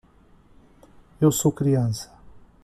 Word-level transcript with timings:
Eu 1.21 1.31
sou 1.31 1.51
criança 1.51 2.11